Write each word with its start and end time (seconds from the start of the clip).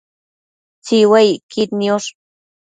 Tsiuecquid 0.83 1.69
niosh 1.79 2.09